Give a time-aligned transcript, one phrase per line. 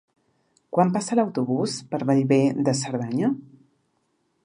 [0.77, 3.33] Quan passa l'autobús per Bellver de Cerdanya?